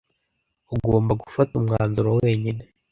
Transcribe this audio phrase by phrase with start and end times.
[0.75, 2.63] Ugomba gufata umwanzuro wenyine.